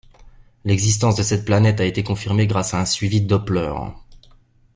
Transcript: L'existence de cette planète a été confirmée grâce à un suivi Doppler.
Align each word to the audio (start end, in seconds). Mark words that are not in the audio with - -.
L'existence 0.65 1.15
de 1.15 1.21
cette 1.21 1.45
planète 1.45 1.79
a 1.79 1.85
été 1.85 2.01
confirmée 2.03 2.47
grâce 2.47 2.73
à 2.73 2.79
un 2.79 2.87
suivi 2.87 3.21
Doppler. 3.21 3.71